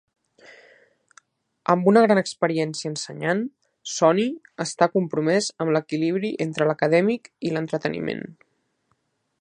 [1.73, 3.43] Amb una gran experiència ensenyant,
[3.97, 4.25] Sonny
[4.67, 8.27] està compromès amb l'equilibri entre l'acadèmic i l'entreteniment.